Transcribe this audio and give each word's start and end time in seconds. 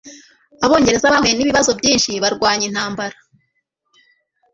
Abongereza 0.65 1.13
bahuye 1.13 1.33
nibibazo 1.35 1.71
byinshi 1.79 2.11
barwanya 2.23 2.65
intambara 2.69 3.17